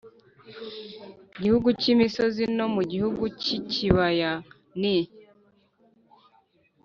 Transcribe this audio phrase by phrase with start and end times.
[1.41, 4.31] gihugu cy imisozi no mu gihugu cy ikibaya
[4.79, 4.97] n i